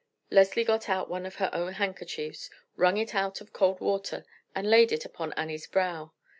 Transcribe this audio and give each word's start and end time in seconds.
Leslie 0.31 0.63
got 0.63 0.89
out 0.89 1.11
one 1.11 1.27
of 1.27 1.35
her 1.35 1.51
own 1.53 1.73
handkerchiefs, 1.73 2.49
wrung 2.75 2.97
it 2.97 3.13
out 3.13 3.39
of 3.39 3.53
cold 3.53 3.79
water, 3.79 4.25
and 4.55 4.67
laid 4.67 4.91
it 4.91 5.05
upon 5.05 5.31
Annie's 5.33 5.67
brow. 5.67 6.11